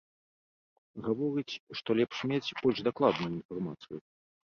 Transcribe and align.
Гаворыць, 1.09 1.59
што 1.81 1.89
лепш 2.01 2.17
мець 2.35 2.53
больш 2.65 2.77
дакладную 2.91 3.33
інфармацыю. 3.37 3.97